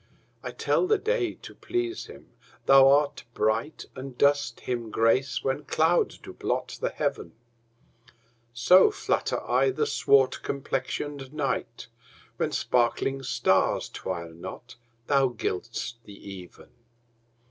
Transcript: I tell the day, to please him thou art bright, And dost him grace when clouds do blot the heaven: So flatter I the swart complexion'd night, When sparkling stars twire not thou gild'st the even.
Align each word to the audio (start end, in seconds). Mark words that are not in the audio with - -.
I 0.41 0.49
tell 0.49 0.87
the 0.87 0.97
day, 0.97 1.35
to 1.43 1.53
please 1.53 2.07
him 2.07 2.31
thou 2.65 2.87
art 2.89 3.23
bright, 3.35 3.85
And 3.95 4.17
dost 4.17 4.61
him 4.61 4.89
grace 4.89 5.43
when 5.43 5.65
clouds 5.65 6.17
do 6.17 6.33
blot 6.33 6.79
the 6.81 6.89
heaven: 6.89 7.33
So 8.51 8.89
flatter 8.89 9.47
I 9.47 9.69
the 9.69 9.85
swart 9.85 10.41
complexion'd 10.41 11.31
night, 11.35 11.85
When 12.37 12.51
sparkling 12.51 13.21
stars 13.21 13.89
twire 13.89 14.33
not 14.33 14.75
thou 15.05 15.27
gild'st 15.37 15.97
the 16.05 16.15
even. 16.31 16.69